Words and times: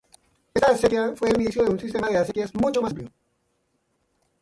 Esta 0.55 0.71
acequia, 0.71 1.13
fue 1.15 1.29
el 1.29 1.39
inicio 1.39 1.63
de 1.63 1.69
un 1.69 1.79
sistema 1.79 2.09
de 2.09 2.17
acequias 2.17 2.55
mucho 2.55 2.81
más 2.81 2.89
amplio. 2.91 3.11